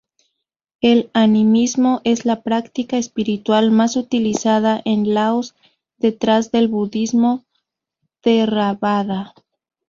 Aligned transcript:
El 0.81 1.11
animismo 1.13 2.01
es 2.03 2.25
la 2.25 2.41
práctica 2.41 2.97
espiritual 2.97 3.69
más 3.69 3.95
utilizada 3.97 4.81
en 4.83 5.13
Laos 5.13 5.53
detrás 5.99 6.49
del 6.51 6.69
budismo 6.69 7.45
theravada. 8.21 9.35